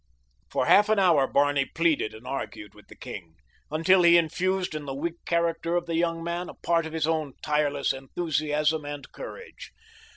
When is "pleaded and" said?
1.63-2.25